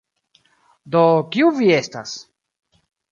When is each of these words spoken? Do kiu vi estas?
Do 0.95 1.01
kiu 1.35 1.51
vi 1.59 1.67
estas? 1.75 2.15